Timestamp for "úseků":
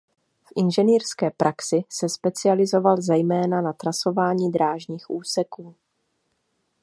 5.09-5.75